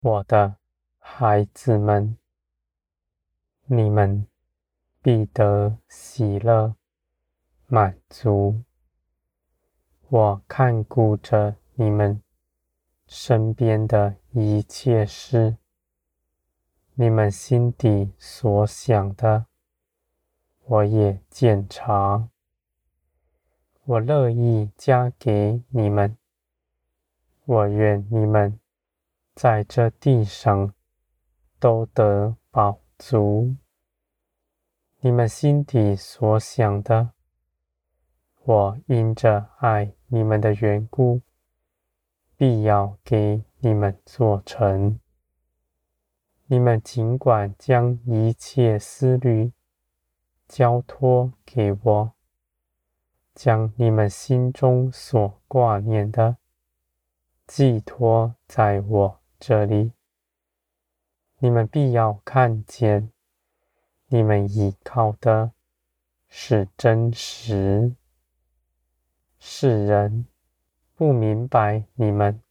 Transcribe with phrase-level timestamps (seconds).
[0.00, 0.54] 我的
[1.00, 2.16] 孩子们，
[3.66, 4.28] 你们
[5.02, 6.76] 必得喜乐
[7.66, 8.62] 满足。
[10.08, 12.22] 我看顾着你们
[13.08, 15.56] 身边的一切事，
[16.94, 19.46] 你们心底所想的，
[20.62, 22.28] 我也检查。
[23.82, 26.16] 我乐意加给你们。
[27.44, 28.60] 我愿你们
[29.40, 30.74] 在这地上
[31.60, 33.54] 都得饱足。
[34.98, 37.12] 你们心底所想的，
[38.42, 41.20] 我因着爱你们的缘故，
[42.36, 44.98] 必要给你们做成。
[46.46, 49.52] 你们尽管将一切思虑
[50.48, 52.12] 交托给我。
[53.36, 56.38] 将你们心中所挂念的
[57.46, 59.92] 寄托在我这里，
[61.38, 63.12] 你们必要看见，
[64.08, 65.52] 你们依靠的
[66.28, 67.94] 是真实。
[69.38, 70.26] 世人
[70.94, 72.42] 不明白你们，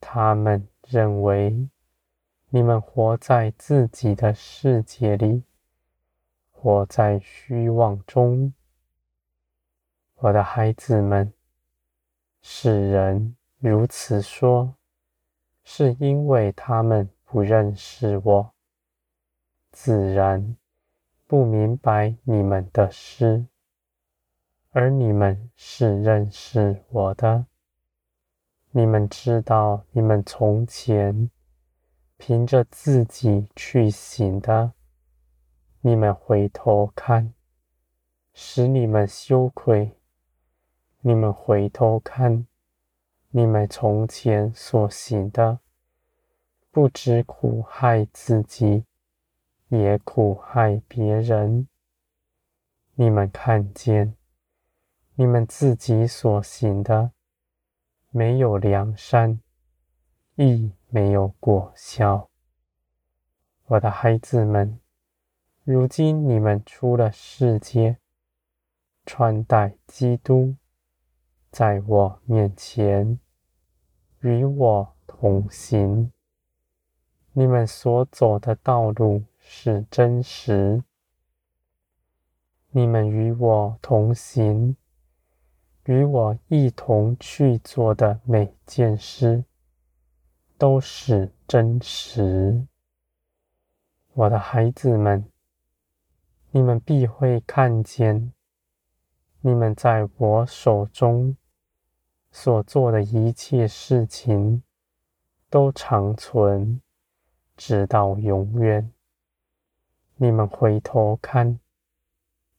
[0.00, 1.68] 他们认为
[2.48, 5.44] 你们活在自己的世界里，
[6.50, 8.52] 活在虚妄中。
[10.16, 11.32] 我的孩子们，
[12.42, 14.74] 世人如此说，
[15.64, 18.52] 是因为他们不认识我，
[19.72, 20.56] 自然
[21.26, 23.46] 不明白你们的事，
[24.70, 27.46] 而你们是认识我的。
[28.70, 31.30] 你们知道，你们从前
[32.16, 34.72] 凭着自己去行的，
[35.80, 37.32] 你们回头看，
[38.32, 39.96] 使你们羞愧。
[41.00, 42.46] 你们回头看，
[43.36, 45.58] 你们从前所行的，
[46.70, 48.84] 不只苦害自己，
[49.70, 51.66] 也苦害别人。
[52.94, 54.14] 你们看见，
[55.16, 57.10] 你们自己所行的，
[58.10, 59.40] 没有良善，
[60.36, 62.30] 亦没有果效。
[63.66, 64.78] 我的孩子们，
[65.64, 67.98] 如今你们出了世界，
[69.04, 70.54] 穿戴基督。
[71.50, 73.20] 在我面前，
[74.24, 76.10] 与我同行。
[77.34, 80.82] 你们所走的道路是真实。
[82.70, 84.76] 你们与我同行，
[85.84, 89.44] 与我一同去做的每件事，
[90.56, 92.66] 都是真实。
[94.14, 95.30] 我的孩子们，
[96.50, 98.32] 你们必会看见，
[99.42, 101.36] 你们在我手中。
[102.36, 104.64] 所做的一切事情
[105.48, 106.80] 都长存，
[107.56, 108.92] 直到永远。
[110.16, 111.60] 你们回头看，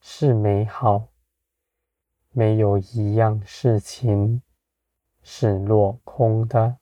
[0.00, 1.08] 是美好，
[2.30, 4.42] 没有一样事情
[5.24, 6.78] 是落空的。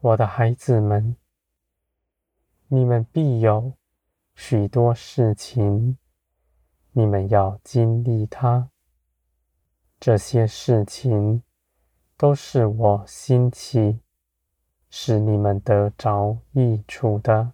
[0.00, 1.16] 我的孩子们，
[2.66, 3.72] 你们必有
[4.34, 5.96] 许多事情，
[6.90, 8.68] 你们要经历它。
[9.98, 11.42] 这些事情
[12.16, 14.00] 都是我兴起，
[14.90, 17.52] 使你们得着益处的。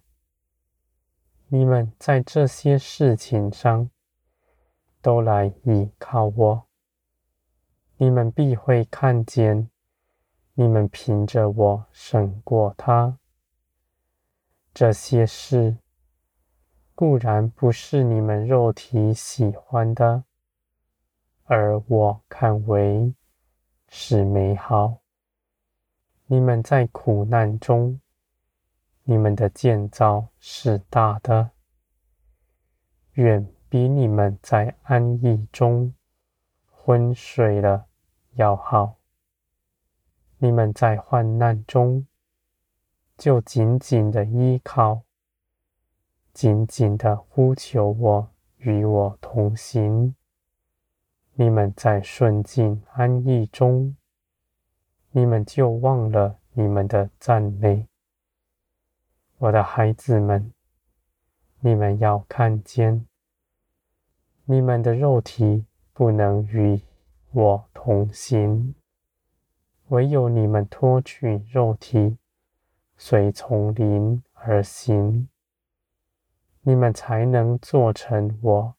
[1.47, 3.89] 你们在这些事情上
[5.01, 6.63] 都来依靠我，
[7.97, 9.69] 你们必会看见，
[10.53, 13.17] 你们凭着我胜过他。
[14.73, 15.77] 这些事
[16.93, 20.25] 固然不是你们肉体喜欢的。
[21.55, 23.13] 而我看为
[23.87, 25.01] 是美好。
[26.25, 28.01] 你们在苦难中，
[29.03, 31.51] 你们的建造是大的，
[33.11, 35.93] 远比你们在安逸中
[36.71, 37.85] 昏睡了
[38.31, 38.95] 要好。
[40.39, 42.07] 你们在患难中，
[43.15, 45.03] 就紧紧的依靠，
[46.33, 50.15] 紧紧的呼求我，与我同行。
[51.35, 53.97] 你们在顺境安逸中，
[55.09, 57.87] 你们就忘了你们的赞美。
[59.39, 60.53] 我的孩子们，
[61.59, 63.07] 你们要看见，
[64.45, 66.79] 你们的肉体不能与
[67.31, 68.75] 我同行，
[69.87, 72.19] 唯有你们脱去肉体，
[72.95, 75.27] 随从灵而行，
[76.61, 78.75] 你们才能做成我。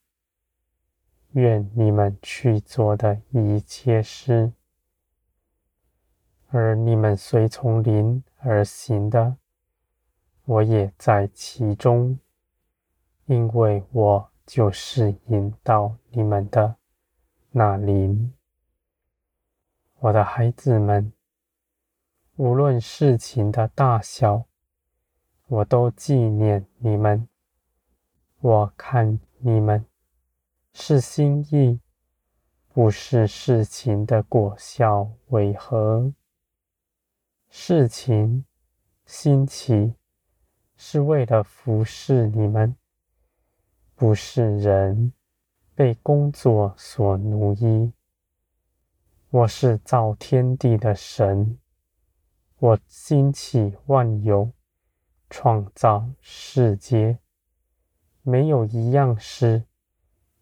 [1.34, 4.52] 愿你们去做的一切事，
[6.48, 9.36] 而你们随从灵而行的，
[10.44, 12.18] 我也在其中，
[13.26, 16.76] 因为我就是引导你们的
[17.50, 18.32] 那灵。
[19.98, 21.12] 我的孩子们，
[22.36, 24.44] 无论事情的大小，
[25.48, 27.28] 我都纪念你们。
[28.38, 29.84] 我看你们
[30.76, 31.80] 是心意，
[32.68, 36.12] 不是事情的果效为何。
[37.48, 38.44] 事情
[39.06, 39.94] 兴起
[40.76, 42.76] 是为了服侍你们，
[43.94, 45.12] 不是人
[45.76, 47.92] 被工作所奴役。
[49.30, 51.56] 我是造天地的神，
[52.58, 54.50] 我兴起万有，
[55.30, 57.20] 创造世界，
[58.22, 59.64] 没有一样事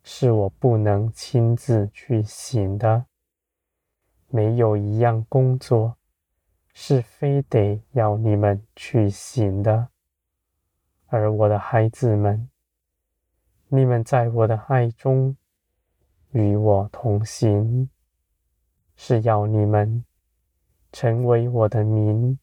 [0.03, 3.07] 是我不能亲自去行的，
[4.29, 5.97] 没有一样工作。
[6.75, 9.89] 是非得要你们去行的，
[11.09, 12.49] 而我的孩子们，
[13.69, 15.37] 你们在我的爱中
[16.31, 17.91] 与我同行，
[18.97, 20.03] 是要你们
[20.93, 22.39] 成为我的民，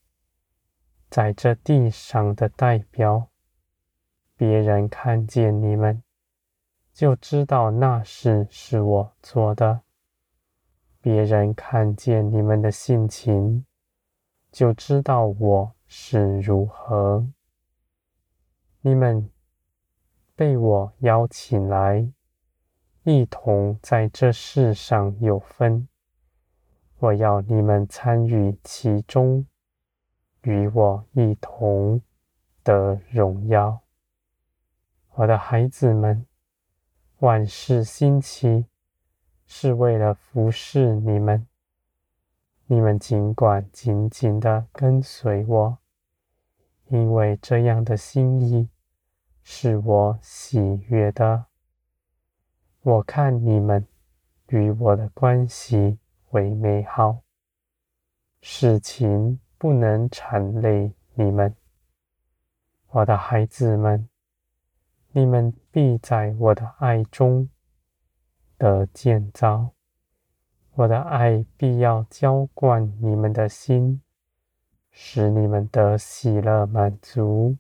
[1.10, 3.30] 在这地上的代表。
[4.38, 6.04] 别人看见你们，
[7.00, 9.80] 就知道那事是我做的；
[11.00, 13.66] 别人看见你们的性情，
[14.52, 17.26] 就知道我是如何。
[18.82, 19.30] 你们
[20.36, 22.12] 被我邀请来，
[23.04, 25.88] 一同在这世上有分。
[26.98, 29.46] 我要你们参与其中，
[30.42, 32.02] 与我一同
[32.62, 33.80] 得荣耀。
[35.14, 36.26] 我的孩子们，
[37.20, 38.66] 万事兴起，
[39.46, 41.46] 是为了服侍你们。
[42.68, 45.78] 你们尽管紧紧地跟随我，
[46.88, 48.70] 因为这样的心意
[49.44, 51.48] 是我喜悦的。
[52.84, 53.86] 我看你们
[54.48, 56.00] 与我的关系
[56.30, 57.24] 为美好，
[58.42, 61.54] 事情不能缠累你们。
[62.92, 64.09] 我的孩子们，
[65.12, 67.50] 你们必在我的爱中
[68.58, 69.72] 得建造。
[70.76, 74.02] 我的爱必要浇灌你们的心，
[74.92, 77.58] 使你们得喜乐满足。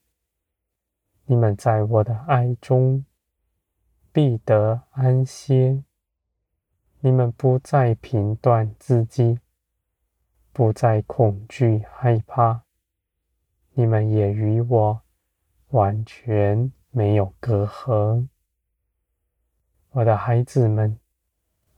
[1.25, 3.03] 你们在我的爱中
[4.11, 5.83] 必得安歇。
[6.99, 9.39] 你们不再评断自己，
[10.51, 12.63] 不再恐惧害怕。
[13.73, 15.01] 你们也与我
[15.69, 18.27] 完全没有隔阂。
[19.91, 20.99] 我的孩子们。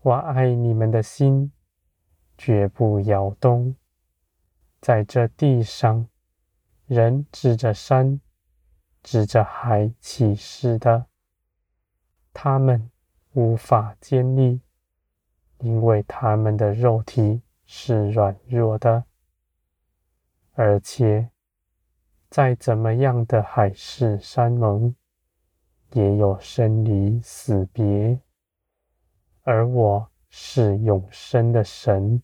[0.04, 1.52] 我爱你们的心
[2.36, 3.76] 绝不摇动。
[4.82, 6.08] 在这地上，
[6.88, 8.20] 人指着山、
[9.04, 11.06] 指着海起誓的，
[12.34, 12.90] 他们
[13.34, 14.60] 无法坚立，
[15.60, 19.04] 因为他们的肉体是软弱的，
[20.54, 21.30] 而且
[22.28, 24.96] 再怎么样的海誓山盟，
[25.94, 28.20] 也有生离死别。
[29.44, 32.22] 而我是永生的神，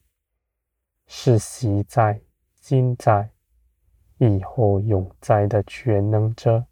[1.07, 2.21] 是昔在、
[2.59, 3.31] 今在、
[4.17, 6.65] 以后永在的全能者。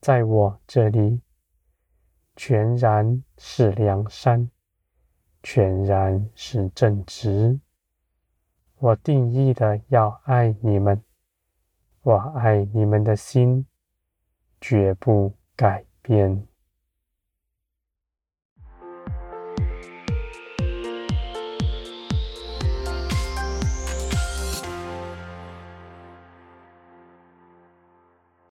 [0.00, 1.20] 在我这里，
[2.36, 4.48] 全然是良善，
[5.42, 7.60] 全然是正直。
[8.78, 11.02] 我定义的要爱你们，
[12.02, 13.66] 我爱你们的心
[14.60, 16.47] 绝不改变。